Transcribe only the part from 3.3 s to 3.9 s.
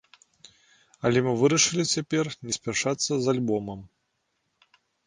альбомам.